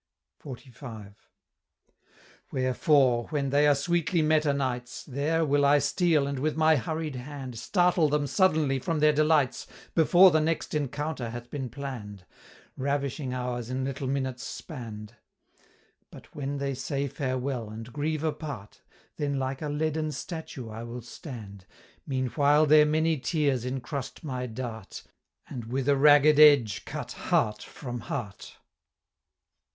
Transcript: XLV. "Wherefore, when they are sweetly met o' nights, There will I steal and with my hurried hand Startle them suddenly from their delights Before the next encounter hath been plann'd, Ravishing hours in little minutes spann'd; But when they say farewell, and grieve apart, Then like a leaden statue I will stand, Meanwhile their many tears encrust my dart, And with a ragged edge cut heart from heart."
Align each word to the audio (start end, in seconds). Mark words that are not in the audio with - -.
XLV. 0.43 1.13
"Wherefore, 2.51 3.27
when 3.27 3.51
they 3.51 3.67
are 3.67 3.75
sweetly 3.75 4.23
met 4.23 4.47
o' 4.47 4.51
nights, 4.51 5.03
There 5.03 5.45
will 5.45 5.63
I 5.63 5.77
steal 5.77 6.25
and 6.25 6.39
with 6.39 6.57
my 6.57 6.75
hurried 6.75 7.17
hand 7.17 7.59
Startle 7.59 8.09
them 8.09 8.25
suddenly 8.25 8.79
from 8.79 8.97
their 8.97 9.13
delights 9.13 9.67
Before 9.93 10.31
the 10.31 10.41
next 10.41 10.73
encounter 10.73 11.29
hath 11.29 11.51
been 11.51 11.69
plann'd, 11.69 12.25
Ravishing 12.75 13.31
hours 13.31 13.69
in 13.69 13.83
little 13.83 14.07
minutes 14.07 14.43
spann'd; 14.43 15.17
But 16.09 16.33
when 16.35 16.57
they 16.57 16.73
say 16.73 17.07
farewell, 17.07 17.69
and 17.69 17.93
grieve 17.93 18.23
apart, 18.23 18.81
Then 19.17 19.37
like 19.37 19.61
a 19.61 19.69
leaden 19.69 20.11
statue 20.13 20.67
I 20.71 20.81
will 20.81 21.03
stand, 21.03 21.67
Meanwhile 22.07 22.65
their 22.65 22.87
many 22.87 23.19
tears 23.19 23.65
encrust 23.67 24.23
my 24.23 24.47
dart, 24.47 25.03
And 25.47 25.65
with 25.65 25.87
a 25.87 25.95
ragged 25.95 26.39
edge 26.39 26.85
cut 26.85 27.11
heart 27.11 27.61
from 27.61 27.99
heart." 27.99 28.57